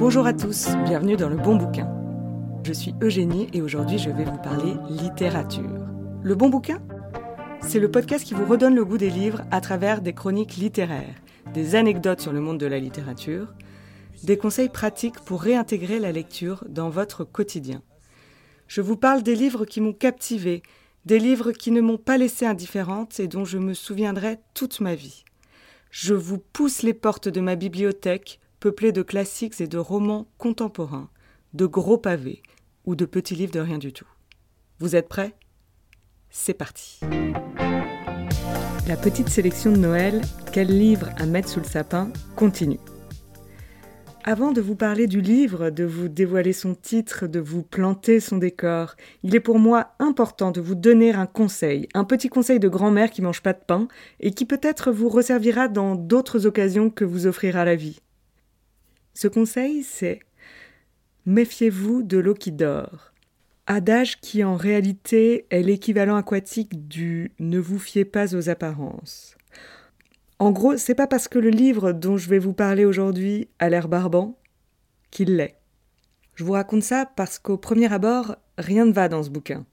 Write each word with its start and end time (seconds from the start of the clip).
Bonjour 0.00 0.26
à 0.26 0.32
tous, 0.32 0.68
bienvenue 0.86 1.18
dans 1.18 1.28
le 1.28 1.36
bon 1.36 1.56
bouquin. 1.56 1.86
Je 2.64 2.72
suis 2.72 2.94
Eugénie 3.02 3.48
et 3.52 3.60
aujourd'hui 3.60 3.98
je 3.98 4.08
vais 4.08 4.24
vous 4.24 4.38
parler 4.38 4.72
littérature. 4.88 5.86
Le 6.22 6.34
bon 6.34 6.48
bouquin? 6.48 6.80
C'est 7.60 7.78
le 7.78 7.90
podcast 7.90 8.24
qui 8.24 8.32
vous 8.32 8.46
redonne 8.46 8.74
le 8.74 8.86
goût 8.86 8.96
des 8.96 9.10
livres 9.10 9.42
à 9.50 9.60
travers 9.60 10.00
des 10.00 10.14
chroniques 10.14 10.56
littéraires, 10.56 11.20
des 11.52 11.74
anecdotes 11.74 12.22
sur 12.22 12.32
le 12.32 12.40
monde 12.40 12.56
de 12.56 12.64
la 12.64 12.78
littérature, 12.78 13.52
des 14.24 14.38
conseils 14.38 14.70
pratiques 14.70 15.20
pour 15.20 15.42
réintégrer 15.42 15.98
la 15.98 16.12
lecture 16.12 16.64
dans 16.66 16.88
votre 16.88 17.24
quotidien. 17.24 17.82
Je 18.68 18.80
vous 18.80 18.96
parle 18.96 19.22
des 19.22 19.34
livres 19.36 19.66
qui 19.66 19.82
m'ont 19.82 19.92
captivé, 19.92 20.62
des 21.04 21.18
livres 21.18 21.52
qui 21.52 21.72
ne 21.72 21.82
m'ont 21.82 21.98
pas 21.98 22.16
laissé 22.16 22.46
indifférente 22.46 23.20
et 23.20 23.28
dont 23.28 23.44
je 23.44 23.58
me 23.58 23.74
souviendrai 23.74 24.38
toute 24.54 24.80
ma 24.80 24.94
vie. 24.94 25.24
Je 25.90 26.14
vous 26.14 26.38
pousse 26.38 26.80
les 26.80 26.94
portes 26.94 27.28
de 27.28 27.42
ma 27.42 27.54
bibliothèque, 27.54 28.40
peuplée 28.60 28.92
de 28.92 29.00
classiques 29.00 29.60
et 29.60 29.66
de 29.66 29.78
romans 29.78 30.28
contemporains, 30.36 31.08
de 31.54 31.64
gros 31.64 31.96
pavés 31.96 32.42
ou 32.84 32.94
de 32.94 33.06
petits 33.06 33.34
livres 33.34 33.52
de 33.52 33.60
rien 33.60 33.78
du 33.78 33.92
tout. 33.92 34.06
Vous 34.78 34.94
êtes 34.94 35.08
prêts? 35.08 35.34
C'est 36.28 36.54
parti. 36.54 37.00
La 38.86 38.96
petite 38.96 39.30
sélection 39.30 39.72
de 39.72 39.78
Noël, 39.78 40.20
quel 40.52 40.68
livre 40.68 41.08
à 41.16 41.24
mettre 41.24 41.48
sous 41.48 41.60
le 41.60 41.66
sapin, 41.66 42.12
continue. 42.36 42.80
Avant 44.24 44.52
de 44.52 44.60
vous 44.60 44.74
parler 44.74 45.06
du 45.06 45.22
livre, 45.22 45.70
de 45.70 45.84
vous 45.84 46.08
dévoiler 46.08 46.52
son 46.52 46.74
titre, 46.74 47.26
de 47.26 47.40
vous 47.40 47.62
planter 47.62 48.20
son 48.20 48.36
décor, 48.36 48.94
il 49.22 49.34
est 49.34 49.40
pour 49.40 49.58
moi 49.58 49.94
important 49.98 50.50
de 50.50 50.60
vous 50.60 50.74
donner 50.74 51.14
un 51.14 51.24
conseil, 51.24 51.88
un 51.94 52.04
petit 52.04 52.28
conseil 52.28 52.60
de 52.60 52.68
grand-mère 52.68 53.10
qui 53.10 53.22
mange 53.22 53.40
pas 53.40 53.54
de 53.54 53.64
pain 53.66 53.88
et 54.20 54.32
qui 54.32 54.44
peut-être 54.44 54.92
vous 54.92 55.08
resservira 55.08 55.68
dans 55.68 55.94
d'autres 55.94 56.44
occasions 56.44 56.90
que 56.90 57.06
vous 57.06 57.26
offrira 57.26 57.64
la 57.64 57.76
vie. 57.76 58.02
Ce 59.20 59.28
conseil, 59.28 59.82
c'est 59.82 60.20
Méfiez-vous 61.26 62.02
de 62.02 62.16
l'eau 62.16 62.32
qui 62.32 62.52
dort. 62.52 63.12
Adage 63.66 64.18
qui 64.18 64.42
en 64.44 64.56
réalité 64.56 65.44
est 65.50 65.60
l'équivalent 65.60 66.16
aquatique 66.16 66.88
du 66.88 67.30
Ne 67.38 67.58
vous 67.58 67.78
fiez 67.78 68.06
pas 68.06 68.34
aux 68.34 68.48
apparences. 68.48 69.36
En 70.38 70.52
gros, 70.52 70.78
c'est 70.78 70.94
pas 70.94 71.06
parce 71.06 71.28
que 71.28 71.38
le 71.38 71.50
livre 71.50 71.92
dont 71.92 72.16
je 72.16 72.30
vais 72.30 72.38
vous 72.38 72.54
parler 72.54 72.86
aujourd'hui 72.86 73.50
a 73.58 73.68
l'air 73.68 73.88
barbant 73.88 74.38
qu'il 75.10 75.36
l'est. 75.36 75.58
Je 76.34 76.42
vous 76.42 76.52
raconte 76.52 76.82
ça 76.82 77.04
parce 77.04 77.38
qu'au 77.38 77.58
premier 77.58 77.92
abord, 77.92 78.36
rien 78.56 78.86
ne 78.86 78.92
va 78.92 79.10
dans 79.10 79.22
ce 79.22 79.28
bouquin. 79.28 79.66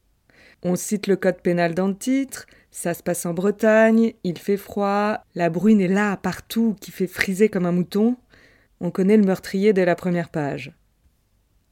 On 0.61 0.75
cite 0.75 1.07
le 1.07 1.15
code 1.15 1.41
pénal 1.41 1.73
dans 1.73 1.87
le 1.87 1.95
titre, 1.95 2.47
ça 2.69 2.93
se 2.93 3.01
passe 3.01 3.25
en 3.25 3.33
Bretagne, 3.33 4.11
il 4.25 4.37
fait 4.39 4.57
froid, 4.57 5.19
la 5.35 5.49
bruine 5.49 5.79
est 5.79 5.87
là 5.87 6.17
partout 6.17 6.75
qui 6.81 6.91
fait 6.91 7.07
friser 7.07 7.47
comme 7.47 7.65
un 7.65 7.71
mouton. 7.71 8.17
On 8.79 8.91
connaît 8.91 9.17
le 9.17 9.23
meurtrier 9.23 9.73
dès 9.73 9.85
la 9.85 9.95
première 9.95 10.29
page. 10.29 10.73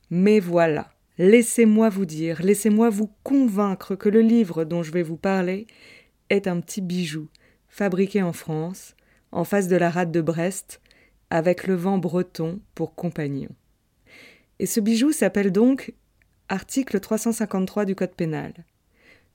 Mais 0.09 0.39
voilà, 0.39 0.89
laissez-moi 1.17 1.89
vous 1.89 2.06
dire, 2.06 2.42
laissez-moi 2.42 2.89
vous 2.89 3.12
convaincre 3.23 3.95
que 3.95 4.09
le 4.09 4.22
livre 4.22 4.64
dont 4.64 4.84
je 4.84 4.92
vais 4.92 5.03
vous 5.03 5.17
parler 5.17 5.67
est 6.30 6.47
un 6.47 6.59
petit 6.59 6.81
bijou, 6.81 7.30
fabriqué 7.67 8.22
en 8.22 8.34
France, 8.34 8.95
en 9.31 9.44
face 9.44 9.67
de 9.67 9.75
la 9.75 9.89
rade 9.89 10.12
de 10.12 10.22
Brest, 10.22 10.81
avec 11.30 11.67
le 11.67 11.75
vent 11.75 11.97
breton 11.97 12.59
pour 12.73 12.95
compagnon. 12.95 13.50
Et 14.59 14.66
ce 14.66 14.80
bijou 14.80 15.12
s'appelle 15.12 15.52
donc 15.52 15.94
article 16.50 17.00
353 17.00 17.86
du 17.86 17.95
Code 17.95 18.16
pénal. 18.16 18.53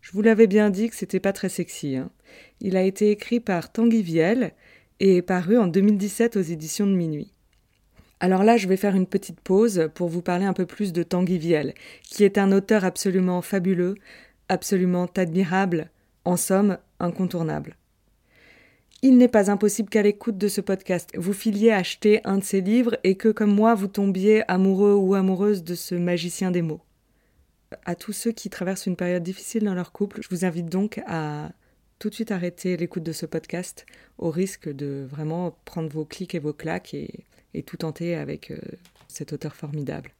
Je 0.01 0.13
vous 0.13 0.23
l'avais 0.23 0.47
bien 0.47 0.71
dit 0.71 0.89
que 0.89 0.97
c'était 0.97 1.21
pas 1.21 1.33
très 1.33 1.49
sexy. 1.49 1.97
Hein. 1.97 2.11
Il 2.61 2.77
a 2.77 2.83
été 2.83 3.11
écrit 3.11 3.41
par 3.41 3.71
Tanguy 3.71 4.03
Viel 4.03 4.53
et 4.99 5.17
est 5.17 5.23
paru 5.23 5.59
en 5.59 5.67
2017 5.67 6.37
aux 6.37 6.43
éditions 6.43 6.87
de 6.87 6.95
Minuit. 6.95 7.35
Alors 8.23 8.45
là, 8.45 8.59
je 8.59 8.69
vais 8.69 8.77
faire 8.77 8.95
une 8.95 9.07
petite 9.07 9.41
pause 9.41 9.89
pour 9.95 10.09
vous 10.09 10.21
parler 10.21 10.45
un 10.45 10.53
peu 10.53 10.67
plus 10.67 10.93
de 10.93 11.03
Tanguy 11.03 11.39
Viel, 11.39 11.75
qui 12.03 12.23
est 12.23 12.37
un 12.37 12.53
auteur 12.53 12.85
absolument 12.85 13.41
fabuleux, 13.41 13.95
absolument 14.51 15.09
admirable, 15.17 15.91
en 16.27 16.37
somme, 16.37 16.77
incontournable. 16.99 17.77
Il 19.01 19.17
n'est 19.17 19.29
pas 19.29 19.51
impossible 19.51 19.89
qu'à 19.89 20.03
l'écoute 20.03 20.37
de 20.37 20.49
ce 20.49 20.61
podcast, 20.61 21.09
vous 21.17 21.33
filiez 21.33 21.71
acheter 21.71 22.21
un 22.25 22.37
de 22.37 22.45
ses 22.45 22.61
livres 22.61 22.99
et 23.05 23.15
que, 23.15 23.31
comme 23.31 23.55
moi, 23.55 23.75
vous 23.75 23.89
tombiez 23.89 24.43
amoureux 24.51 24.93
ou 24.93 25.15
amoureuse 25.15 25.65
de 25.65 25.75
ce 25.75 25.95
magicien 25.95 26.51
des 26.51 26.61
mots. 26.61 26.83
À 27.87 27.95
tous 27.95 28.13
ceux 28.13 28.33
qui 28.33 28.51
traversent 28.51 28.85
une 28.85 28.97
période 28.97 29.23
difficile 29.23 29.65
dans 29.65 29.75
leur 29.75 29.93
couple, 29.93 30.21
je 30.21 30.29
vous 30.29 30.45
invite 30.45 30.67
donc 30.67 31.01
à 31.07 31.53
tout 31.99 32.11
de 32.11 32.15
suite 32.15 32.33
arrêter 32.33 32.77
l'écoute 32.77 33.03
de 33.03 33.13
ce 33.13 33.25
podcast 33.25 33.87
au 34.19 34.31
risque 34.31 34.69
de 34.69 35.07
vraiment 35.09 35.57
prendre 35.65 35.89
vos 35.89 36.05
clics 36.05 36.35
et 36.35 36.39
vos 36.39 36.53
claques 36.53 36.93
et, 36.93 37.25
tout 37.63 37.77
tenter 37.79 38.15
avec 38.15 38.51
euh, 38.51 38.59
cet 39.09 39.33
auteur 39.33 39.55
formidable. 39.55 40.13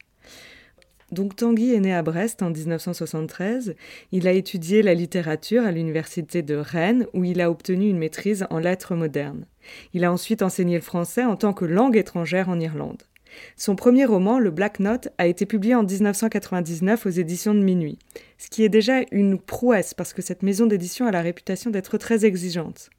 Donc 1.11 1.35
Tanguy 1.35 1.73
est 1.73 1.79
né 1.81 1.93
à 1.93 2.03
Brest 2.03 2.41
en 2.41 2.51
1973. 2.51 3.75
Il 4.13 4.27
a 4.27 4.31
étudié 4.31 4.81
la 4.81 4.93
littérature 4.93 5.63
à 5.63 5.71
l'université 5.71 6.41
de 6.41 6.55
Rennes 6.55 7.05
où 7.13 7.25
il 7.25 7.41
a 7.41 7.51
obtenu 7.51 7.89
une 7.89 7.97
maîtrise 7.97 8.45
en 8.49 8.59
lettres 8.59 8.95
modernes. 8.95 9.45
Il 9.93 10.05
a 10.05 10.11
ensuite 10.11 10.41
enseigné 10.41 10.75
le 10.75 10.81
français 10.81 11.25
en 11.25 11.35
tant 11.35 11.51
que 11.51 11.65
langue 11.65 11.97
étrangère 11.97 12.47
en 12.47 12.59
Irlande. 12.59 13.03
Son 13.57 13.75
premier 13.75 14.05
roman, 14.05 14.39
Le 14.39 14.51
Black 14.51 14.79
Note, 14.79 15.09
a 15.17 15.27
été 15.27 15.45
publié 15.45 15.75
en 15.75 15.83
1999 15.83 17.05
aux 17.05 17.09
éditions 17.09 17.53
de 17.53 17.61
Minuit, 17.61 17.99
ce 18.37 18.49
qui 18.49 18.63
est 18.63 18.69
déjà 18.69 19.01
une 19.11 19.39
prouesse 19.39 19.93
parce 19.93 20.13
que 20.13 20.21
cette 20.21 20.43
maison 20.43 20.65
d'édition 20.65 21.07
a 21.07 21.11
la 21.11 21.21
réputation 21.21 21.71
d'être 21.71 21.97
très 21.97 22.25
exigeante. 22.25 22.89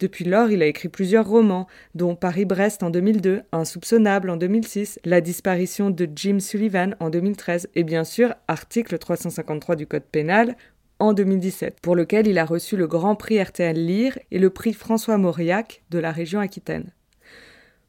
Depuis 0.00 0.24
lors, 0.24 0.50
il 0.50 0.62
a 0.62 0.66
écrit 0.66 0.88
plusieurs 0.88 1.26
romans, 1.26 1.66
dont 1.94 2.14
Paris-Brest 2.14 2.82
en 2.82 2.90
2002, 2.90 3.42
Insoupçonnable 3.50 4.30
en 4.30 4.36
2006, 4.36 5.00
La 5.04 5.20
disparition 5.20 5.90
de 5.90 6.08
Jim 6.14 6.38
Sullivan 6.38 6.94
en 7.00 7.10
2013 7.10 7.68
et 7.74 7.82
bien 7.82 8.04
sûr 8.04 8.34
Article 8.46 8.98
353 8.98 9.74
du 9.74 9.86
Code 9.86 10.04
pénal 10.04 10.56
en 11.00 11.12
2017, 11.12 11.80
pour 11.80 11.96
lequel 11.96 12.28
il 12.28 12.38
a 12.38 12.44
reçu 12.44 12.76
le 12.76 12.86
Grand 12.86 13.16
Prix 13.16 13.42
RTL 13.42 13.76
Lire 13.76 14.18
et 14.30 14.38
le 14.38 14.50
prix 14.50 14.72
François 14.72 15.18
Mauriac 15.18 15.82
de 15.90 15.98
la 15.98 16.12
région 16.12 16.40
Aquitaine. 16.40 16.92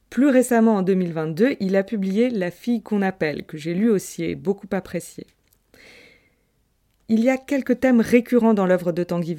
Plus 0.09 0.27
récemment, 0.27 0.77
en 0.77 0.81
2022, 0.81 1.57
il 1.59 1.75
a 1.75 1.83
publié 1.83 2.31
La 2.31 2.49
fille 2.49 2.81
qu'on 2.81 3.03
appelle, 3.03 3.45
que 3.45 3.57
j'ai 3.57 3.75
lu 3.75 3.89
aussi 3.89 4.23
et 4.23 4.35
beaucoup 4.35 4.67
apprécié. 4.71 5.27
Il 7.11 7.21
y 7.21 7.29
a 7.31 7.37
quelques 7.37 7.79
thèmes 7.79 8.01
récurrents 8.01 8.53
dans 8.53 8.67
l'œuvre 8.67 8.91
de 8.91 9.03
Tanguy. 9.03 9.35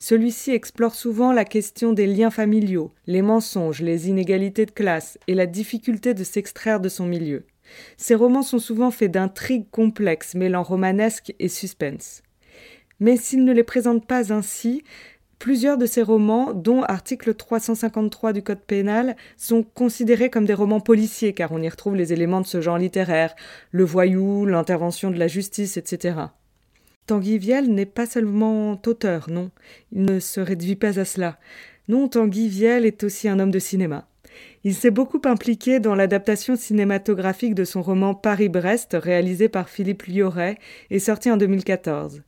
Celui-ci 0.00 0.50
explore 0.50 0.96
souvent 0.96 1.32
la 1.32 1.44
question 1.44 1.92
des 1.92 2.08
liens 2.08 2.32
familiaux, 2.32 2.92
les 3.06 3.22
mensonges, 3.22 3.80
les 3.80 4.08
inégalités 4.08 4.66
de 4.66 4.72
classe 4.72 5.20
et 5.28 5.34
la 5.34 5.46
difficulté 5.46 6.14
de 6.14 6.24
s'extraire 6.24 6.80
de 6.80 6.88
son 6.88 7.06
milieu. 7.06 7.44
Ses 7.96 8.16
romans 8.16 8.42
sont 8.42 8.58
souvent 8.58 8.90
faits 8.90 9.12
d'intrigues 9.12 9.70
complexes 9.70 10.34
mêlant 10.34 10.64
romanesque 10.64 11.32
et 11.38 11.46
suspense. 11.46 12.24
Mais 12.98 13.16
s'il 13.16 13.44
ne 13.44 13.52
les 13.52 13.62
présente 13.62 14.04
pas 14.04 14.32
ainsi, 14.32 14.82
plusieurs 15.38 15.78
de 15.78 15.86
ses 15.86 16.02
romans, 16.02 16.52
dont 16.52 16.82
article 16.82 17.34
353 17.34 18.32
du 18.32 18.42
Code 18.42 18.62
pénal, 18.66 19.14
sont 19.36 19.62
considérés 19.62 20.28
comme 20.28 20.44
des 20.44 20.54
romans 20.54 20.80
policiers 20.80 21.34
car 21.34 21.52
on 21.52 21.62
y 21.62 21.68
retrouve 21.68 21.94
les 21.94 22.12
éléments 22.12 22.40
de 22.40 22.46
ce 22.46 22.60
genre 22.60 22.78
littéraire, 22.78 23.36
le 23.70 23.84
voyou, 23.84 24.44
l'intervention 24.44 25.12
de 25.12 25.20
la 25.20 25.28
justice, 25.28 25.76
etc. 25.76 26.14
Tanguy 27.06 27.38
Viel 27.38 27.72
n'est 27.72 27.86
pas 27.86 28.06
seulement 28.06 28.80
auteur, 28.86 29.28
non. 29.28 29.50
Il 29.92 30.04
ne 30.04 30.20
se 30.20 30.40
réduit 30.40 30.76
pas 30.76 31.00
à 31.00 31.04
cela. 31.04 31.38
Non, 31.88 32.08
Tanguy 32.08 32.48
Viel 32.48 32.86
est 32.86 33.02
aussi 33.02 33.28
un 33.28 33.38
homme 33.38 33.50
de 33.50 33.58
cinéma. 33.58 34.06
Il 34.64 34.74
s'est 34.74 34.90
beaucoup 34.90 35.20
impliqué 35.24 35.80
dans 35.80 35.96
l'adaptation 35.96 36.54
cinématographique 36.56 37.54
de 37.54 37.64
son 37.64 37.82
roman 37.82 38.14
Paris-Brest, 38.14 38.96
réalisé 38.98 39.48
par 39.48 39.68
Philippe 39.68 40.04
Lioret 40.04 40.58
et 40.90 41.00
sorti 41.00 41.30
en 41.30 41.36
2014. 41.36 42.22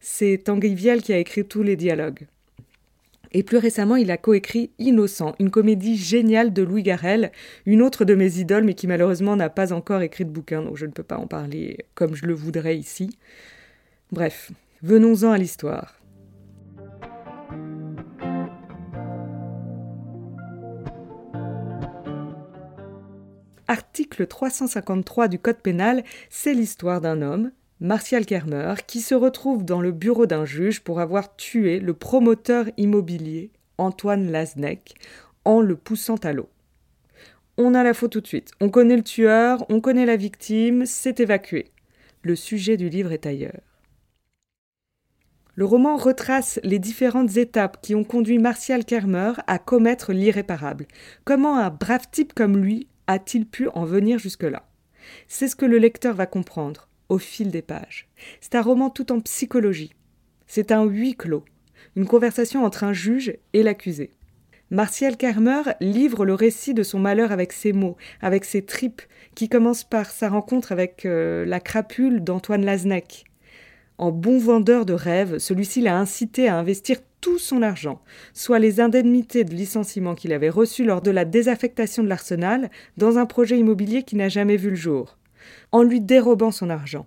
C'est 0.00 0.42
Tanguy 0.44 0.74
Viel 0.74 1.02
qui 1.02 1.12
a 1.12 1.18
écrit 1.18 1.44
tous 1.44 1.62
les 1.62 1.76
dialogues. 1.76 2.26
Et 3.32 3.42
plus 3.42 3.58
récemment, 3.58 3.96
il 3.96 4.10
a 4.10 4.16
coécrit 4.16 4.70
Innocent, 4.78 5.34
une 5.38 5.50
comédie 5.50 5.96
géniale 5.96 6.52
de 6.52 6.62
Louis 6.62 6.82
Garrel, 6.82 7.30
une 7.66 7.82
autre 7.82 8.04
de 8.04 8.14
mes 8.14 8.38
idoles, 8.38 8.64
mais 8.64 8.74
qui 8.74 8.86
malheureusement 8.86 9.36
n'a 9.36 9.50
pas 9.50 9.72
encore 9.72 10.00
écrit 10.00 10.24
de 10.24 10.30
bouquin, 10.30 10.62
donc 10.62 10.76
je 10.76 10.86
ne 10.86 10.92
peux 10.92 11.02
pas 11.02 11.18
en 11.18 11.26
parler 11.26 11.78
comme 11.94 12.14
je 12.14 12.24
le 12.24 12.34
voudrais 12.34 12.76
ici. 12.76 13.18
Bref, 14.10 14.52
venons-en 14.82 15.32
à 15.32 15.36
l'histoire. 15.36 16.00
Article 23.66 24.26
353 24.26 25.28
du 25.28 25.38
Code 25.38 25.58
pénal, 25.58 26.04
c'est 26.30 26.54
l'histoire 26.54 27.02
d'un 27.02 27.20
homme, 27.20 27.52
Martial 27.80 28.24
Kermer, 28.24 28.76
qui 28.86 29.02
se 29.02 29.14
retrouve 29.14 29.62
dans 29.62 29.82
le 29.82 29.92
bureau 29.92 30.24
d'un 30.24 30.46
juge 30.46 30.80
pour 30.80 31.00
avoir 31.00 31.36
tué 31.36 31.78
le 31.78 31.92
promoteur 31.92 32.64
immobilier 32.78 33.50
Antoine 33.76 34.32
Lasnec 34.32 34.94
en 35.44 35.60
le 35.60 35.76
poussant 35.76 36.16
à 36.16 36.32
l'eau. 36.32 36.48
On 37.58 37.74
a 37.74 37.84
la 37.84 37.92
faute 37.92 38.12
tout 38.12 38.22
de 38.22 38.26
suite. 38.26 38.52
On 38.62 38.70
connaît 38.70 38.96
le 38.96 39.04
tueur, 39.04 39.66
on 39.68 39.82
connaît 39.82 40.06
la 40.06 40.16
victime, 40.16 40.86
c'est 40.86 41.20
évacué. 41.20 41.72
Le 42.22 42.36
sujet 42.36 42.78
du 42.78 42.88
livre 42.88 43.12
est 43.12 43.26
ailleurs. 43.26 43.67
Le 45.58 45.64
roman 45.64 45.96
retrace 45.96 46.60
les 46.62 46.78
différentes 46.78 47.36
étapes 47.36 47.78
qui 47.82 47.96
ont 47.96 48.04
conduit 48.04 48.38
Martial 48.38 48.84
Kermer 48.84 49.32
à 49.48 49.58
commettre 49.58 50.12
l'irréparable. 50.12 50.86
Comment 51.24 51.58
un 51.58 51.68
brave 51.68 52.06
type 52.12 52.32
comme 52.32 52.56
lui 52.56 52.86
a-t-il 53.08 53.44
pu 53.44 53.66
en 53.74 53.84
venir 53.84 54.20
jusque-là? 54.20 54.68
C'est 55.26 55.48
ce 55.48 55.56
que 55.56 55.66
le 55.66 55.78
lecteur 55.78 56.14
va 56.14 56.26
comprendre 56.26 56.88
au 57.08 57.18
fil 57.18 57.50
des 57.50 57.62
pages. 57.62 58.06
C'est 58.40 58.54
un 58.54 58.62
roman 58.62 58.88
tout 58.88 59.10
en 59.10 59.18
psychologie. 59.18 59.94
C'est 60.46 60.70
un 60.70 60.84
huis 60.84 61.16
clos, 61.16 61.44
une 61.96 62.06
conversation 62.06 62.64
entre 62.64 62.84
un 62.84 62.92
juge 62.92 63.36
et 63.52 63.64
l'accusé. 63.64 64.12
Martial 64.70 65.16
Kermer 65.16 65.62
livre 65.80 66.24
le 66.24 66.34
récit 66.34 66.72
de 66.72 66.84
son 66.84 67.00
malheur 67.00 67.32
avec 67.32 67.52
ses 67.52 67.72
mots, 67.72 67.96
avec 68.20 68.44
ses 68.44 68.64
tripes, 68.64 69.02
qui 69.34 69.48
commence 69.48 69.82
par 69.82 70.08
sa 70.08 70.28
rencontre 70.28 70.70
avec 70.70 71.04
euh, 71.04 71.44
la 71.44 71.58
crapule 71.58 72.22
d'Antoine 72.22 72.64
Laznec. 72.64 73.24
En 73.98 74.12
bon 74.12 74.38
vendeur 74.38 74.86
de 74.86 74.92
rêves, 74.92 75.38
celui-ci 75.38 75.80
l'a 75.80 75.98
incité 75.98 76.48
à 76.48 76.56
investir 76.56 76.98
tout 77.20 77.38
son 77.38 77.62
argent, 77.62 78.00
soit 78.32 78.60
les 78.60 78.80
indemnités 78.80 79.42
de 79.42 79.54
licenciement 79.54 80.14
qu'il 80.14 80.32
avait 80.32 80.50
reçues 80.50 80.84
lors 80.84 81.02
de 81.02 81.10
la 81.10 81.24
désaffectation 81.24 82.04
de 82.04 82.08
l'arsenal, 82.08 82.70
dans 82.96 83.18
un 83.18 83.26
projet 83.26 83.58
immobilier 83.58 84.04
qui 84.04 84.14
n'a 84.14 84.28
jamais 84.28 84.56
vu 84.56 84.70
le 84.70 84.76
jour, 84.76 85.18
en 85.72 85.82
lui 85.82 86.00
dérobant 86.00 86.52
son 86.52 86.70
argent. 86.70 87.06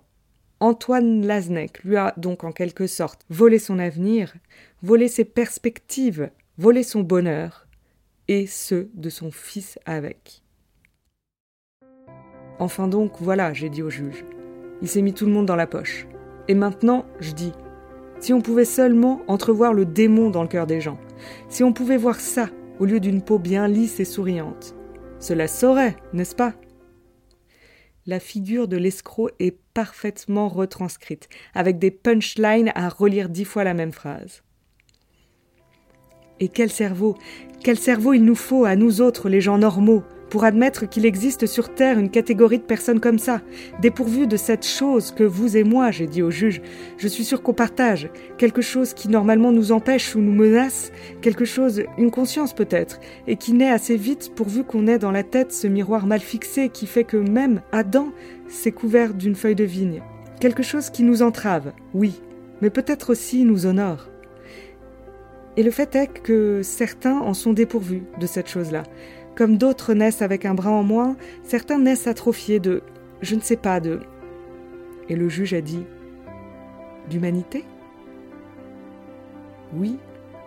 Antoine 0.60 1.26
Laznec 1.26 1.82
lui 1.82 1.96
a 1.96 2.12
donc 2.18 2.44
en 2.44 2.52
quelque 2.52 2.86
sorte 2.86 3.24
volé 3.30 3.58
son 3.58 3.78
avenir, 3.78 4.34
volé 4.82 5.08
ses 5.08 5.24
perspectives, 5.24 6.30
voler 6.58 6.82
son 6.82 7.00
bonheur 7.00 7.66
et 8.28 8.46
ceux 8.46 8.90
de 8.94 9.08
son 9.08 9.30
fils 9.30 9.78
avec. 9.86 10.42
Enfin 12.58 12.86
donc, 12.86 13.14
voilà, 13.18 13.52
j'ai 13.54 13.70
dit 13.70 13.82
au 13.82 13.90
juge. 13.90 14.24
Il 14.82 14.88
s'est 14.88 15.02
mis 15.02 15.14
tout 15.14 15.26
le 15.26 15.32
monde 15.32 15.46
dans 15.46 15.56
la 15.56 15.66
poche. 15.66 16.06
Et 16.48 16.54
maintenant, 16.54 17.04
je 17.20 17.32
dis, 17.32 17.52
si 18.20 18.32
on 18.32 18.40
pouvait 18.40 18.64
seulement 18.64 19.20
entrevoir 19.28 19.72
le 19.72 19.84
démon 19.84 20.30
dans 20.30 20.42
le 20.42 20.48
cœur 20.48 20.66
des 20.66 20.80
gens, 20.80 20.98
si 21.48 21.62
on 21.64 21.72
pouvait 21.72 21.96
voir 21.96 22.20
ça 22.20 22.48
au 22.78 22.84
lieu 22.84 23.00
d'une 23.00 23.22
peau 23.22 23.38
bien 23.38 23.68
lisse 23.68 24.00
et 24.00 24.04
souriante, 24.04 24.74
cela 25.18 25.46
saurait, 25.46 25.96
n'est-ce 26.12 26.34
pas? 26.34 26.54
La 28.06 28.18
figure 28.18 28.66
de 28.66 28.76
l'escroc 28.76 29.30
est 29.38 29.56
parfaitement 29.74 30.48
retranscrite, 30.48 31.28
avec 31.54 31.78
des 31.78 31.92
punchlines 31.92 32.72
à 32.74 32.88
relire 32.88 33.28
dix 33.28 33.44
fois 33.44 33.62
la 33.62 33.74
même 33.74 33.92
phrase. 33.92 34.42
Et 36.40 36.48
quel 36.48 36.70
cerveau 36.70 37.16
Quel 37.62 37.78
cerveau 37.78 38.14
il 38.14 38.24
nous 38.24 38.34
faut, 38.34 38.64
à 38.64 38.74
nous 38.74 39.00
autres, 39.00 39.28
les 39.28 39.40
gens 39.40 39.58
normaux, 39.58 40.02
pour 40.32 40.44
admettre 40.44 40.88
qu'il 40.88 41.04
existe 41.04 41.44
sur 41.44 41.74
Terre 41.74 41.98
une 41.98 42.08
catégorie 42.08 42.56
de 42.56 42.62
personnes 42.62 43.00
comme 43.00 43.18
ça, 43.18 43.42
dépourvues 43.82 44.26
de 44.26 44.38
cette 44.38 44.66
chose 44.66 45.10
que 45.10 45.24
vous 45.24 45.58
et 45.58 45.62
moi, 45.62 45.90
j'ai 45.90 46.06
dit 46.06 46.22
au 46.22 46.30
juge, 46.30 46.62
je 46.96 47.06
suis 47.06 47.22
sûr 47.22 47.42
qu'on 47.42 47.52
partage, 47.52 48.08
quelque 48.38 48.62
chose 48.62 48.94
qui 48.94 49.10
normalement 49.10 49.52
nous 49.52 49.72
empêche 49.72 50.14
ou 50.14 50.20
nous 50.20 50.32
menace, 50.32 50.90
quelque 51.20 51.44
chose, 51.44 51.82
une 51.98 52.10
conscience 52.10 52.54
peut-être, 52.54 52.98
et 53.26 53.36
qui 53.36 53.52
naît 53.52 53.70
assez 53.70 53.98
vite 53.98 54.32
pourvu 54.34 54.64
qu'on 54.64 54.86
ait 54.86 54.98
dans 54.98 55.10
la 55.10 55.22
tête 55.22 55.52
ce 55.52 55.66
miroir 55.66 56.06
mal 56.06 56.20
fixé 56.20 56.70
qui 56.70 56.86
fait 56.86 57.04
que 57.04 57.18
même 57.18 57.60
Adam 57.70 58.08
s'est 58.48 58.72
couvert 58.72 59.12
d'une 59.12 59.34
feuille 59.34 59.54
de 59.54 59.64
vigne. 59.64 60.00
Quelque 60.40 60.62
chose 60.62 60.88
qui 60.88 61.02
nous 61.02 61.20
entrave, 61.20 61.74
oui, 61.92 62.22
mais 62.62 62.70
peut-être 62.70 63.10
aussi 63.10 63.44
nous 63.44 63.66
honore. 63.66 64.08
Et 65.58 65.62
le 65.62 65.70
fait 65.70 65.94
est 65.94 66.06
que 66.06 66.62
certains 66.62 67.18
en 67.18 67.34
sont 67.34 67.52
dépourvus 67.52 68.04
de 68.18 68.26
cette 68.26 68.48
chose-là. 68.48 68.84
Comme 69.34 69.56
d'autres 69.56 69.94
naissent 69.94 70.22
avec 70.22 70.44
un 70.44 70.54
bras 70.54 70.70
en 70.70 70.82
moins, 70.82 71.16
certains 71.42 71.78
naissent 71.78 72.06
atrophiés 72.06 72.60
de, 72.60 72.82
je 73.22 73.34
ne 73.34 73.40
sais 73.40 73.56
pas, 73.56 73.80
de... 73.80 74.00
Et 75.08 75.16
le 75.16 75.28
juge 75.28 75.54
a 75.54 75.60
dit, 75.60 75.84
d'humanité? 77.10 77.64
Oui, 79.74 79.98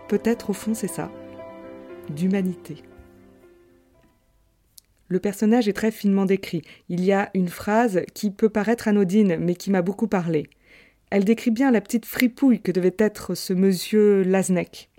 peut-être 0.08 0.50
au 0.50 0.52
fond 0.52 0.74
c'est 0.74 0.86
ça, 0.86 1.10
d'humanité. 2.10 2.82
Le 5.08 5.20
personnage 5.20 5.68
est 5.68 5.72
très 5.72 5.92
finement 5.92 6.24
décrit. 6.24 6.62
Il 6.88 7.04
y 7.04 7.12
a 7.12 7.30
une 7.34 7.48
phrase 7.48 8.02
qui 8.12 8.30
peut 8.30 8.48
paraître 8.48 8.88
anodine, 8.88 9.36
mais 9.36 9.54
qui 9.54 9.70
m'a 9.70 9.82
beaucoup 9.82 10.08
parlé. 10.08 10.48
Elle 11.10 11.24
décrit 11.24 11.52
bien 11.52 11.70
la 11.70 11.80
petite 11.80 12.06
fripouille 12.06 12.60
que 12.60 12.72
devait 12.72 12.96
être 12.98 13.36
ce 13.36 13.52
monsieur 13.52 14.22
Laznec. 14.22 14.90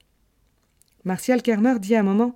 Martial 1.03 1.41
Kermer 1.41 1.79
dit 1.79 1.95
à 1.95 1.99
un 1.99 2.03
moment 2.03 2.35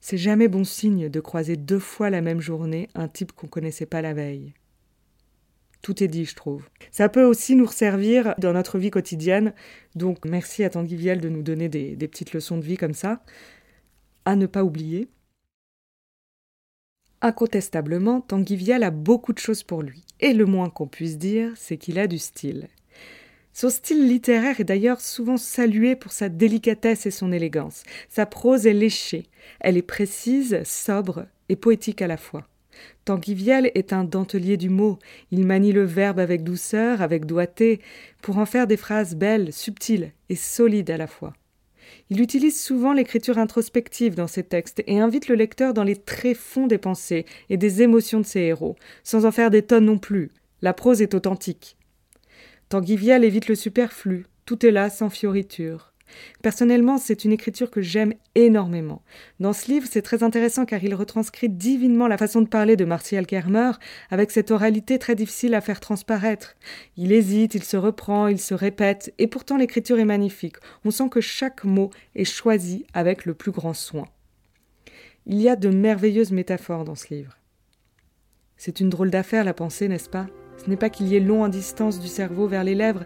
C'est 0.00 0.18
jamais 0.18 0.48
bon 0.48 0.64
signe 0.64 1.08
de 1.08 1.20
croiser 1.20 1.56
deux 1.56 1.78
fois 1.78 2.10
la 2.10 2.20
même 2.20 2.40
journée 2.40 2.88
un 2.94 3.08
type 3.08 3.32
qu'on 3.32 3.48
connaissait 3.48 3.86
pas 3.86 4.02
la 4.02 4.14
veille. 4.14 4.54
Tout 5.82 6.02
est 6.02 6.08
dit, 6.08 6.24
je 6.24 6.34
trouve. 6.34 6.68
Ça 6.90 7.08
peut 7.08 7.22
aussi 7.22 7.54
nous 7.54 7.68
servir 7.68 8.34
dans 8.38 8.52
notre 8.52 8.76
vie 8.76 8.90
quotidienne. 8.90 9.54
Donc, 9.94 10.24
merci 10.24 10.64
à 10.64 10.70
Tanguy 10.70 10.96
Viel 10.96 11.20
de 11.20 11.28
nous 11.28 11.42
donner 11.42 11.68
des, 11.68 11.96
petites 12.08 12.32
leçons 12.32 12.56
de 12.56 12.64
vie 12.64 12.76
comme 12.76 12.94
ça. 12.94 13.22
À 14.24 14.34
ne 14.34 14.46
pas 14.46 14.64
oublier. 14.64 15.08
Incontestablement, 17.20 18.20
Tanguy 18.20 18.56
Viel 18.56 18.82
a 18.82 18.90
beaucoup 18.90 19.32
de 19.32 19.38
choses 19.38 19.62
pour 19.62 19.82
lui. 19.82 20.04
Et 20.18 20.32
le 20.32 20.44
moins 20.44 20.70
qu'on 20.70 20.88
puisse 20.88 21.18
dire, 21.18 21.52
c'est 21.54 21.76
qu'il 21.76 22.00
a 22.00 22.08
du 22.08 22.18
style. 22.18 22.68
Son 23.58 23.70
style 23.70 24.06
littéraire 24.06 24.60
est 24.60 24.64
d'ailleurs 24.64 25.00
souvent 25.00 25.38
salué 25.38 25.96
pour 25.96 26.12
sa 26.12 26.28
délicatesse 26.28 27.06
et 27.06 27.10
son 27.10 27.32
élégance. 27.32 27.84
Sa 28.10 28.26
prose 28.26 28.66
est 28.66 28.74
léchée, 28.74 29.22
elle 29.60 29.78
est 29.78 29.82
précise, 29.82 30.60
sobre 30.62 31.24
et 31.48 31.56
poétique 31.56 32.02
à 32.02 32.06
la 32.06 32.18
fois. 32.18 32.46
Tanguy 33.06 33.48
est 33.48 33.94
un 33.94 34.04
dentelier 34.04 34.58
du 34.58 34.68
mot, 34.68 34.98
il 35.30 35.46
manie 35.46 35.72
le 35.72 35.84
verbe 35.84 36.18
avec 36.18 36.44
douceur, 36.44 37.00
avec 37.00 37.24
doigté, 37.24 37.80
pour 38.20 38.36
en 38.36 38.44
faire 38.44 38.66
des 38.66 38.76
phrases 38.76 39.16
belles, 39.16 39.54
subtiles 39.54 40.12
et 40.28 40.36
solides 40.36 40.90
à 40.90 40.98
la 40.98 41.06
fois. 41.06 41.32
Il 42.10 42.20
utilise 42.20 42.60
souvent 42.60 42.92
l'écriture 42.92 43.38
introspective 43.38 44.14
dans 44.14 44.26
ses 44.26 44.42
textes 44.42 44.82
et 44.86 45.00
invite 45.00 45.28
le 45.28 45.34
lecteur 45.34 45.72
dans 45.72 45.84
les 45.84 45.96
tréfonds 45.96 46.66
des 46.66 46.76
pensées 46.76 47.24
et 47.48 47.56
des 47.56 47.80
émotions 47.80 48.20
de 48.20 48.26
ses 48.26 48.40
héros, 48.40 48.76
sans 49.02 49.24
en 49.24 49.32
faire 49.32 49.48
des 49.48 49.62
tonnes 49.62 49.86
non 49.86 49.96
plus. 49.96 50.30
La 50.60 50.74
prose 50.74 51.00
est 51.00 51.14
authentique. 51.14 51.75
Tanguy 52.68 52.96
Vial 52.96 53.24
évite 53.24 53.46
le 53.46 53.54
superflu, 53.54 54.26
tout 54.44 54.66
est 54.66 54.72
là 54.72 54.90
sans 54.90 55.08
fioriture. 55.08 55.92
Personnellement, 56.42 56.98
c'est 56.98 57.24
une 57.24 57.32
écriture 57.32 57.70
que 57.70 57.80
j'aime 57.80 58.14
énormément. 58.34 59.02
Dans 59.40 59.52
ce 59.52 59.70
livre, 59.70 59.86
c'est 59.90 60.02
très 60.02 60.22
intéressant 60.22 60.64
car 60.64 60.82
il 60.82 60.94
retranscrit 60.94 61.48
divinement 61.48 62.08
la 62.08 62.18
façon 62.18 62.42
de 62.42 62.48
parler 62.48 62.76
de 62.76 62.84
Martial 62.84 63.26
Kermer 63.26 63.72
avec 64.10 64.30
cette 64.30 64.50
oralité 64.50 64.98
très 64.98 65.14
difficile 65.14 65.54
à 65.54 65.60
faire 65.60 65.80
transparaître. 65.80 66.56
Il 66.96 67.12
hésite, 67.12 67.54
il 67.54 67.64
se 67.64 67.76
reprend, 67.76 68.28
il 68.28 68.40
se 68.40 68.54
répète, 68.54 69.14
et 69.18 69.26
pourtant 69.26 69.56
l'écriture 69.56 69.98
est 69.98 70.04
magnifique. 70.04 70.56
On 70.84 70.90
sent 70.90 71.08
que 71.08 71.20
chaque 71.20 71.64
mot 71.64 71.90
est 72.14 72.24
choisi 72.24 72.86
avec 72.94 73.26
le 73.26 73.34
plus 73.34 73.52
grand 73.52 73.74
soin. 73.74 74.06
Il 75.26 75.40
y 75.40 75.48
a 75.48 75.56
de 75.56 75.68
merveilleuses 75.68 76.32
métaphores 76.32 76.84
dans 76.84 76.94
ce 76.94 77.12
livre. 77.12 77.36
C'est 78.56 78.80
une 78.80 78.90
drôle 78.90 79.10
d'affaire 79.10 79.44
la 79.44 79.54
pensée, 79.54 79.88
n'est-ce 79.88 80.08
pas? 80.08 80.26
Ce 80.56 80.70
n'est 80.70 80.76
pas 80.76 80.90
qu'il 80.90 81.08
y 81.08 81.16
ait 81.16 81.20
long 81.20 81.42
en 81.42 81.48
distance 81.48 82.00
du 82.00 82.08
cerveau 82.08 82.46
vers 82.46 82.64
les 82.64 82.74
lèvres, 82.74 83.04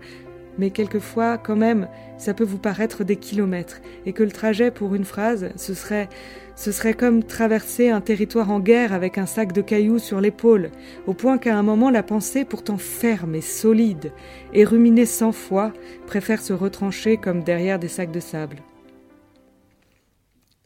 mais 0.58 0.70
quelquefois, 0.70 1.38
quand 1.38 1.56
même, 1.56 1.88
ça 2.18 2.34
peut 2.34 2.44
vous 2.44 2.58
paraître 2.58 3.04
des 3.04 3.16
kilomètres, 3.16 3.80
et 4.04 4.12
que 4.12 4.22
le 4.22 4.30
trajet 4.30 4.70
pour 4.70 4.94
une 4.94 5.04
phrase, 5.04 5.50
ce 5.56 5.74
serait, 5.74 6.08
ce 6.54 6.72
serait 6.72 6.94
comme 6.94 7.24
traverser 7.24 7.88
un 7.88 8.00
territoire 8.00 8.50
en 8.50 8.60
guerre 8.60 8.92
avec 8.92 9.16
un 9.16 9.26
sac 9.26 9.52
de 9.52 9.62
cailloux 9.62 9.98
sur 9.98 10.20
l'épaule, 10.20 10.70
au 11.06 11.14
point 11.14 11.38
qu'à 11.38 11.56
un 11.56 11.62
moment 11.62 11.90
la 11.90 12.02
pensée, 12.02 12.44
pourtant 12.44 12.76
ferme 12.76 13.34
et 13.34 13.40
solide, 13.40 14.12
et 14.52 14.64
ruminée 14.64 15.06
cent 15.06 15.32
fois, 15.32 15.72
préfère 16.06 16.42
se 16.42 16.52
retrancher 16.52 17.16
comme 17.16 17.42
derrière 17.42 17.78
des 17.78 17.88
sacs 17.88 18.12
de 18.12 18.20
sable. 18.20 18.56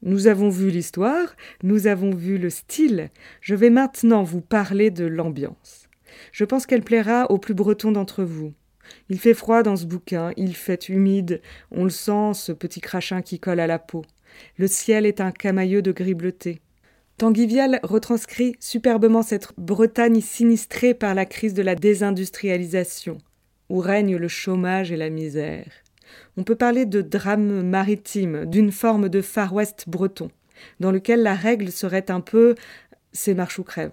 Nous 0.03 0.27
avons 0.27 0.51
vu 0.51 0.71
l'histoire, 0.71 1.35
nous 1.63 1.87
avons 1.87 2.11
vu 2.11 2.37
le 2.37 2.51
style, 2.51 3.11
je 3.41 3.55
vais 3.55 3.71
maintenant 3.71 4.23
vous 4.23 4.43
parler 4.43 4.91
de 4.91 5.07
l'ambiance. 5.07 5.84
Je 6.33 6.45
pense 6.45 6.67
qu'elle 6.67 6.83
plaira 6.83 7.31
aux 7.31 7.39
plus 7.39 7.55
bretons 7.55 7.93
d'entre 7.93 8.25
vous. 8.25 8.53
Il 9.09 9.19
fait 9.19 9.35
froid 9.35 9.63
dans 9.63 9.77
ce 9.77 9.87
bouquin, 9.87 10.33
il 10.37 10.55
fait 10.55 10.89
humide, 10.89 11.41
on 11.71 11.85
le 11.85 11.91
sent, 11.91 12.33
ce 12.35 12.53
petit 12.53 12.81
crachin 12.81 13.23
qui 13.23 13.39
colle 13.39 13.61
à 13.61 13.67
la 13.67 13.79
peau. 13.79 14.05
Le 14.59 14.67
ciel 14.67 15.07
est 15.07 15.21
un 15.21 15.31
camailleux 15.31 15.83
de 15.83 15.93
gris 15.93 16.15
bleuté. 16.15 16.61
Tanguy 17.17 17.61
retranscrit 17.83 18.57
superbement 18.59 19.23
cette 19.23 19.49
Bretagne 19.57 20.21
sinistrée 20.21 20.95
par 20.95 21.15
la 21.15 21.27
crise 21.27 21.55
de 21.55 21.63
la 21.63 21.77
désindustrialisation, 21.77 23.19
où 23.69 23.79
règne 23.79 24.17
le 24.17 24.29
chômage 24.29 24.91
et 24.91 24.97
la 24.97 25.11
misère. 25.11 25.71
On 26.37 26.43
peut 26.43 26.57
parler 26.57 26.87
de 26.87 27.03
drame 27.03 27.63
maritime, 27.63 28.45
d'une 28.47 28.73
forme 28.73 29.09
de 29.09 29.21
Far 29.21 29.55
West 29.55 29.85
breton, 29.89 30.31
dans 30.81 30.91
lequel 30.91 31.23
la 31.23 31.35
règle 31.35 31.71
serait 31.71 32.11
un 32.11 32.21
peu 32.21 32.57
c'est 33.15 33.35
marche 33.35 33.59
ou 33.59 33.65
crève. 33.65 33.93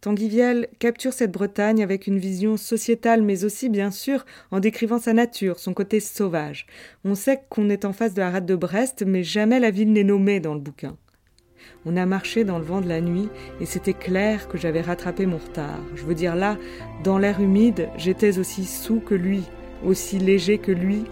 Tanguy 0.00 0.28
Viel 0.28 0.68
capture 0.78 1.12
cette 1.12 1.32
Bretagne 1.32 1.82
avec 1.82 2.06
une 2.06 2.20
vision 2.20 2.56
sociétale, 2.56 3.20
mais 3.20 3.44
aussi, 3.44 3.68
bien 3.68 3.90
sûr, 3.90 4.24
en 4.52 4.60
décrivant 4.60 5.00
sa 5.00 5.12
nature, 5.12 5.58
son 5.58 5.74
côté 5.74 5.98
sauvage. 5.98 6.66
On 7.04 7.16
sait 7.16 7.42
qu'on 7.48 7.68
est 7.68 7.84
en 7.84 7.92
face 7.92 8.14
de 8.14 8.20
la 8.20 8.30
rade 8.30 8.46
de 8.46 8.54
Brest, 8.54 9.02
mais 9.04 9.24
jamais 9.24 9.58
la 9.58 9.72
ville 9.72 9.92
n'est 9.92 10.04
nommée 10.04 10.38
dans 10.38 10.54
le 10.54 10.60
bouquin. 10.60 10.96
On 11.84 11.96
a 11.96 12.06
marché 12.06 12.44
dans 12.44 12.60
le 12.60 12.64
vent 12.64 12.80
de 12.80 12.88
la 12.88 13.00
nuit, 13.00 13.28
et 13.60 13.66
c'était 13.66 13.92
clair 13.92 14.46
que 14.46 14.56
j'avais 14.56 14.82
rattrapé 14.82 15.26
mon 15.26 15.38
retard. 15.38 15.80
Je 15.96 16.04
veux 16.04 16.14
dire 16.14 16.36
là, 16.36 16.58
dans 17.02 17.18
l'air 17.18 17.40
humide, 17.40 17.88
j'étais 17.96 18.38
aussi 18.38 18.66
sous 18.66 19.00
que 19.00 19.16
lui, 19.16 19.42
aussi 19.84 20.20
léger 20.20 20.58
que 20.58 20.70
lui, 20.70 21.02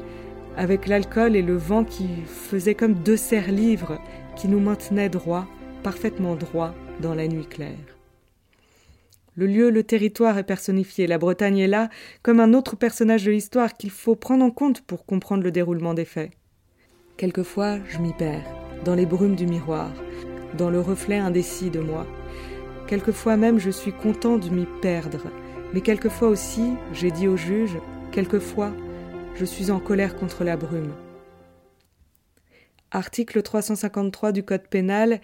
avec 0.56 0.86
l'alcool 0.86 1.34
et 1.34 1.42
le 1.42 1.56
vent 1.56 1.82
qui 1.82 2.06
faisaient 2.24 2.76
comme 2.76 2.94
deux 2.94 3.16
serres-livres, 3.16 4.00
qui 4.36 4.46
nous 4.46 4.60
maintenaient 4.60 5.08
droit, 5.08 5.48
parfaitement 5.82 6.36
droit, 6.36 6.72
dans 7.00 7.14
la 7.16 7.26
nuit 7.26 7.46
claire. 7.46 7.95
Le 9.38 9.46
lieu, 9.46 9.68
le 9.68 9.82
territoire 9.82 10.38
est 10.38 10.44
personnifié, 10.44 11.06
la 11.06 11.18
Bretagne 11.18 11.58
est 11.58 11.68
là 11.68 11.90
comme 12.22 12.40
un 12.40 12.54
autre 12.54 12.74
personnage 12.74 13.24
de 13.24 13.30
l'histoire 13.30 13.74
qu'il 13.74 13.90
faut 13.90 14.16
prendre 14.16 14.42
en 14.42 14.50
compte 14.50 14.80
pour 14.80 15.04
comprendre 15.04 15.42
le 15.42 15.50
déroulement 15.50 15.92
des 15.92 16.06
faits. 16.06 16.30
Quelquefois, 17.18 17.78
je 17.86 17.98
m'y 17.98 18.14
perds, 18.14 18.46
dans 18.86 18.94
les 18.94 19.04
brumes 19.04 19.36
du 19.36 19.46
miroir, 19.46 19.92
dans 20.56 20.70
le 20.70 20.80
reflet 20.80 21.18
indécis 21.18 21.68
de 21.68 21.80
moi. 21.80 22.06
Quelquefois 22.86 23.36
même, 23.36 23.58
je 23.58 23.68
suis 23.68 23.92
content 23.92 24.38
de 24.38 24.48
m'y 24.48 24.66
perdre, 24.80 25.30
mais 25.74 25.82
quelquefois 25.82 26.28
aussi, 26.28 26.72
j'ai 26.94 27.10
dit 27.10 27.28
au 27.28 27.36
juge, 27.36 27.76
quelquefois, 28.12 28.72
je 29.34 29.44
suis 29.44 29.70
en 29.70 29.80
colère 29.80 30.16
contre 30.16 30.44
la 30.44 30.56
brume. 30.56 30.94
Article 32.90 33.42
353 33.42 34.32
du 34.32 34.42
Code 34.44 34.66
pénal 34.68 35.20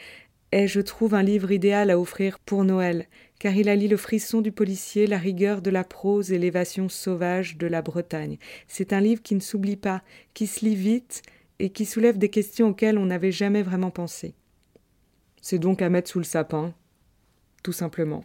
est, 0.52 0.68
je 0.68 0.80
trouve, 0.80 1.14
un 1.14 1.22
livre 1.22 1.50
idéal 1.50 1.90
à 1.90 1.98
offrir 1.98 2.38
pour 2.38 2.64
Noël, 2.64 3.06
car 3.38 3.56
il 3.56 3.68
allie 3.68 3.88
le 3.88 3.96
frisson 3.96 4.40
du 4.40 4.52
policier, 4.52 5.06
la 5.06 5.18
rigueur 5.18 5.62
de 5.62 5.70
la 5.70 5.82
prose 5.82 6.30
et 6.30 6.38
l'évasion 6.38 6.88
sauvage 6.88 7.56
de 7.56 7.66
la 7.66 7.82
Bretagne. 7.82 8.38
C'est 8.68 8.92
un 8.92 9.00
livre 9.00 9.22
qui 9.22 9.34
ne 9.34 9.40
s'oublie 9.40 9.76
pas, 9.76 10.02
qui 10.34 10.46
se 10.46 10.64
lit 10.64 10.76
vite 10.76 11.22
et 11.58 11.70
qui 11.70 11.84
soulève 11.84 12.18
des 12.18 12.28
questions 12.28 12.68
auxquelles 12.68 12.98
on 12.98 13.06
n'avait 13.06 13.32
jamais 13.32 13.62
vraiment 13.62 13.90
pensé. 13.90 14.34
C'est 15.40 15.58
donc 15.58 15.82
à 15.82 15.88
mettre 15.88 16.10
sous 16.10 16.18
le 16.18 16.24
sapin, 16.24 16.72
tout 17.62 17.72
simplement. 17.72 18.22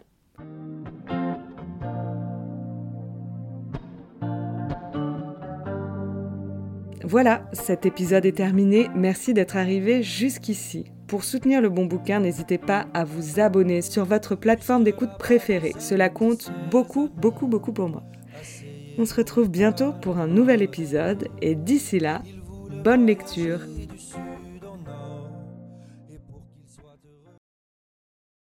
Voilà, 7.02 7.48
cet 7.54 7.86
épisode 7.86 8.26
est 8.26 8.36
terminé. 8.36 8.88
Merci 8.94 9.32
d'être 9.32 9.56
arrivé 9.56 10.02
jusqu'ici. 10.02 10.84
Pour 11.08 11.24
soutenir 11.24 11.62
le 11.62 11.70
bon 11.70 11.86
bouquin, 11.86 12.20
n'hésitez 12.20 12.58
pas 12.58 12.86
à 12.92 13.02
vous 13.04 13.40
abonner 13.40 13.80
sur 13.80 14.04
votre 14.04 14.34
plateforme 14.34 14.84
d'écoute 14.84 15.16
préférée. 15.18 15.72
Cela 15.78 16.10
compte 16.10 16.52
beaucoup, 16.70 17.08
beaucoup, 17.16 17.46
beaucoup 17.46 17.72
pour 17.72 17.88
moi. 17.88 18.02
On 18.98 19.06
se 19.06 19.14
retrouve 19.14 19.48
bientôt 19.48 19.94
pour 20.02 20.18
un 20.18 20.26
nouvel 20.26 20.60
épisode 20.60 21.28
et 21.40 21.54
d'ici 21.54 21.98
là, 21.98 22.22
bonne 22.84 23.06
lecture 23.06 23.60